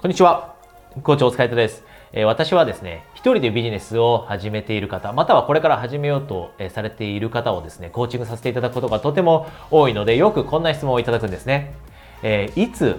[0.00, 0.54] こんにちは。
[1.02, 1.84] コーチお疲れ様です。
[2.14, 11.74] え私はですね、一人でビジネスを始めている方、またはこれから始めようとされている方をですね、コーチングさせていただくことがとても多いので、よくこんな質問をいただくんですね。
[12.22, 12.98] えいつ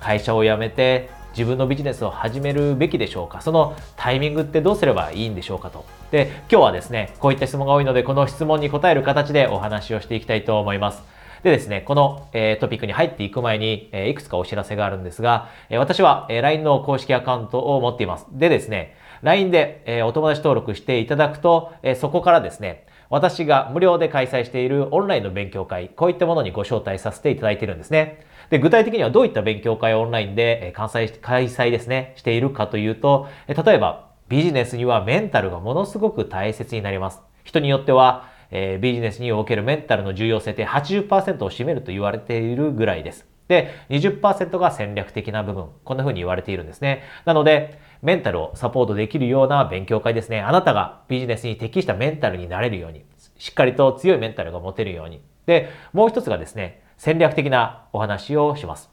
[0.00, 1.08] 会社を辞めて
[1.38, 5.84] 自分のビジネスを始めるべきでしょうかそのタイミングってどうすればいいんでしょうかと。
[6.10, 11.19] で、今日はですね、こういった質問が多いので、この質問に答える形でお話をしていきたいと思います。
[11.42, 18.26] でですね、この、えー、トピックに入っていく前に、えー、いくつかお知らせがあるんですが、えー、私は、えー、LINE の公式アカウントを持っています。
[18.30, 28.24] でですね、LINE で、えー、お友達登録していただくと、えー、そこからですね、私が無料で開催しているオンラインの勉強会、こういったものにご招待させていただいているんですね。
[28.50, 37.20] で、具体的にはどういった勉強会をオンラインで開催開催ですね、しているかというと、例えば、ビジネスにはメンタルがものすごく大切になります。
[37.42, 43.26] 人によっては、えー、ビジネスにおけるメンタルの重要性って80%を占めると言われているぐらいです。
[43.48, 45.66] で、20%が戦略的な部分。
[45.82, 47.02] こんな風に言われているんですね。
[47.24, 50.40] なので、メンタルをサポートできるような勉強会ですね。
[50.40, 53.04] あなたがビジネスに適したメンタルになれるように、
[53.38, 55.20] しっかりと強いメンタルが持てるように。
[55.46, 58.90] で、もう一つがですね、戦略的なお話をします。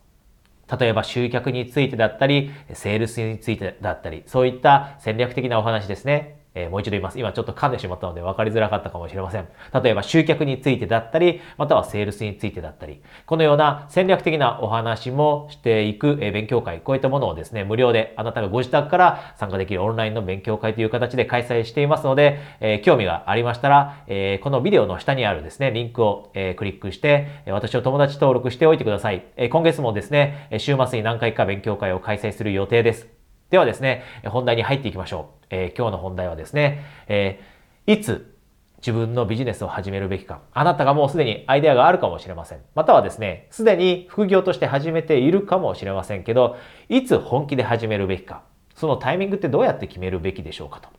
[0.79, 6.36] 例えば集客についてだったり、セールスについてだったり、そういった戦略的なお話ですね。
[6.57, 7.19] えー、もう一度言います。
[7.19, 9.47] 今ちょっと噛んでしまったので分かりづらかったかもしれません。
[9.83, 29.25] 例えば集客についてだったり、またはセールスについてだったり、このような戦略的なお話もしていく、えー、勉強会、こういったものをですね、無料であなたがご自宅から参加できるオンラインの勉強会という形で開催していますので、えー、興味がありましたら、えこのビデオの下にあるですね、リンクを、えクリックして、私を友達登録しておいてください。
[29.35, 33.07] え今月もですね、週末に何回か勉強会を開催する予定です。
[33.49, 35.36] ではですね、本題に入っていきましょう。
[35.49, 38.33] えー、今日の本題はですね、えー、いつ
[38.77, 40.41] 自分のビジネスを始めるべきか。
[40.53, 42.59] あなたがもうすでにアイデアがあるかもしれません。
[42.75, 46.57] またはですね、すでに副業として始めているかもしれませんけど、
[46.89, 48.43] いつ本気で始めるべきか。
[48.75, 50.89] そのタイミングってどうやって決めるべきでしょうかと。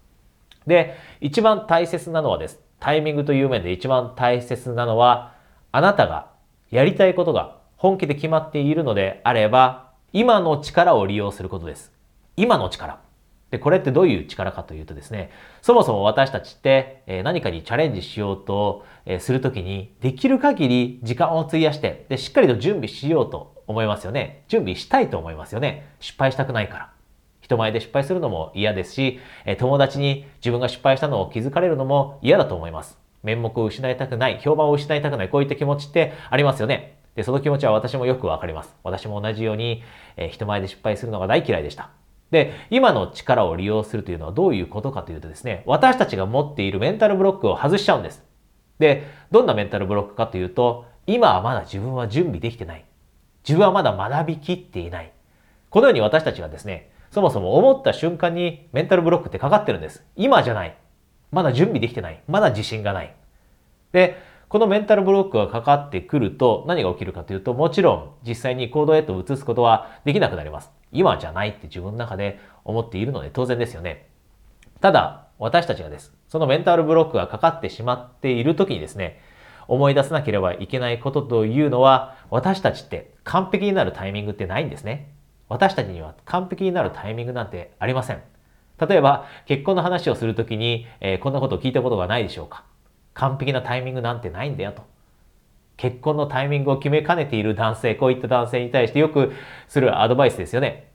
[0.66, 2.60] で、一番大切なのはです。
[2.80, 5.34] タイミングという面で一番大切なのは、
[5.70, 6.30] あなたが
[6.70, 11.92] やりたいことが本気で決まっているのであれば、今の力を利用することです。
[12.36, 13.07] 今の力。
[13.50, 15.30] で、これってどういう力かというとですね、
[15.62, 24.44] そもそも私たちって、え何かにチャレンジしようと、えするときに、できる限り時間を費やして、で、しっかりと準備しようと思いますよね。
[24.48, 25.88] 準備したいと思いますよね。
[26.00, 26.90] 失敗したくないから。
[27.40, 32.98] 人前で失敗するのも嫌ですし、え友達に自分が失敗したのを気づかれるのも嫌だと思います。
[33.22, 36.98] 面目を失いたくない、評判を失いたくない、こういった気持ちってありますよね。
[37.16, 38.76] で、その気持ちは私もよくわかります。
[38.84, 39.82] 私も同じように、
[40.16, 41.90] え人前で失敗するのが大嫌いでした。
[42.30, 48.22] で、今の力を利用するというのはどういうことかというとですね、私たちが持っているメンタルブロックを外しちゃうんです。
[48.78, 52.84] で、どんなメンタルブロックかというと、今はまだ自分は準備できてない。
[53.42, 55.12] 自分はまだ学びきっていない。
[55.70, 60.04] このように私たちはですね、そもそも思った瞬間にメンタルブロックってかかってるんです。
[60.16, 60.76] 今じゃない。
[61.30, 62.22] まだ準備できてない。
[62.28, 63.14] まだ自信がない。
[63.92, 64.16] で、
[64.48, 70.77] このメンタルブロックがかかってくると何が起きるかというと、もちろん実際に行動へと移すことはできなくなります。
[70.92, 74.08] 今じゃないって自分の中で思っているので当然ですよね。
[74.80, 76.12] ただ、私たちがです。
[76.28, 79.20] そのメンタルブロックがかかってしまっている時にですね、
[79.66, 85.12] 思い出さなければいけないことというのは、私たちって完璧になるタイミングってないんですね。
[85.48, 88.22] 私たちには完璧になるタイミングなんてありません。
[88.78, 92.64] 例えば、結婚の話をするときに、えー、こんなことを聞いたことがないでしょうか。
[93.14, 94.82] 完璧なタイミングなんてないんだよと。
[95.78, 99.32] 結婚のタイミングを決めかねている男性、こういった男性に対してよく
[99.68, 100.92] するアドバイスですよね。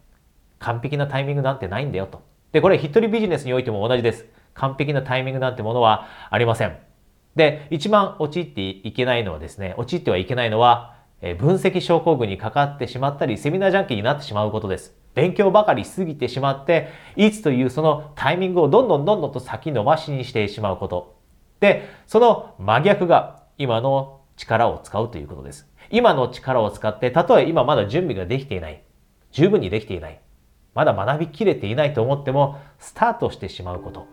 [0.60, 2.22] 完璧なタイミングなんてないんだよと。
[2.52, 4.26] で、これ一人ビジネスにおいても同じです。
[4.54, 6.78] 完璧なタイミングなんてものはありません。
[7.36, 14.94] で、一番陥っていけないのはですね、陥ってはいけないのは、え分析症候群にかかってしまったり、セミナージャンキーになってしまうことです。
[15.16, 21.16] 勉強ばかりしすぎてしまって、いつというそのタイミングをどんどんどんどんと先延ばしにしてしまうこと。
[21.60, 25.68] で、その真逆が今の力を使うということです。
[25.90, 28.84] 今の力を使って、たとえ今まだ準備ができていない、
[29.32, 30.20] 十分にできていない、
[30.74, 34.08] まだ学びきれていないと思っても、スタートしてしまうこと。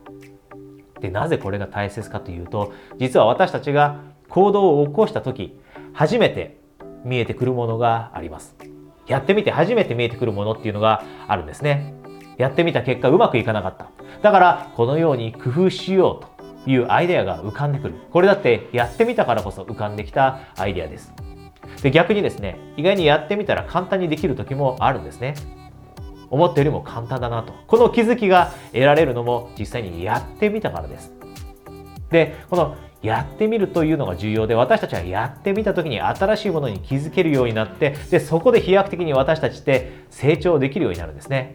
[1.00, 5.58] で、なぜこれが大切かというと、実は私たちが行動を起こした時、
[5.92, 6.58] 初めて
[7.04, 8.54] 見えてくるものがあります。
[9.06, 11.94] やってみて初めて見えてくるものっていうのがあるんですね。
[12.38, 13.90] やってみた結果うまくいかなかった。
[14.22, 16.29] だから、このように工夫しようと。
[16.66, 17.94] いうアイデアが浮かんでくる。
[18.12, 21.12] これだってやってみたからこそ浮かんできたアイデアです。
[21.82, 25.34] で逆にですね、意外にやってみたら簡単にできる時もあるんですね。
[26.30, 27.52] 思ったよりも簡単だなと。
[27.66, 31.12] この気づきが得られるのも実際にやってみたからです。
[32.10, 41.54] で、このやってみるというのが重要で私たちはやってみた時に新しいものに気づけるようになってでそこで飛躍的に私たちって成長できるようになるんですね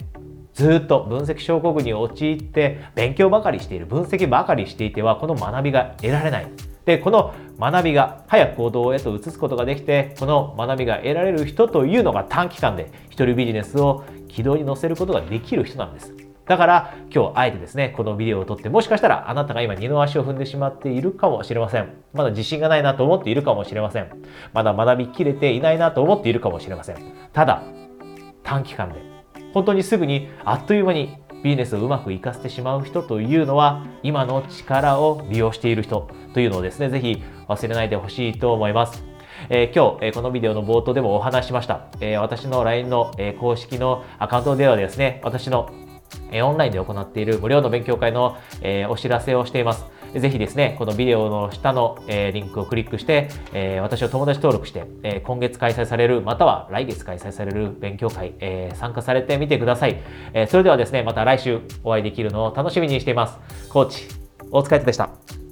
[0.55, 6.47] ずっと分析症候群に陥って勉強ばかりしている分析ばかりしていてはこの学びが得られない。
[6.85, 16.13] でこの学びが早く行動へと移すことができてこの学びが得られる人というのが短期間で一人ビジネスを軌道に乗せることができる人なんです。
[16.45, 21.91] だから今日あえてですねこのビデオを撮ってもしかしたらあなたが今二の足を踏んでしまっているかもしれません。
[22.13, 24.09] まだ自信がないなと思っているかもしれません。
[24.53, 26.97] まだ学びきれていないなと思っているかもしれません。
[27.33, 27.63] ただ
[28.43, 29.14] 短期間で
[29.55, 39.05] 本当にすぐにあっという間にビジネスをうまくいかせてしまう人というのは今の力を利用している人というのをですね、ぜひ忘れないでほしいと思います。
[39.47, 41.87] えー、今日、えー、このビデオの冒頭でもお話しました。
[42.01, 45.69] えー、私の LINE の、え公式のアカウントではですね、私の
[46.31, 49.85] えオンラインで行っている無料の勉強会の、えお知らせをしています。
[50.19, 60.01] ぜひですね、このビデオの下の、えリンクをクリックして、え私を友達登録して、え今月開催される、または来月開催される勉強会、え参加されてみてください、
[60.33, 63.39] えそれではですね、また来週お会いできるのを楽しみにしています。
[63.69, 64.07] コーチ、
[64.51, 65.44] 大塚でした。